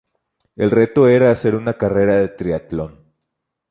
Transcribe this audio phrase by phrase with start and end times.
[0.55, 3.05] El reto era hacer una carrera de triatlón.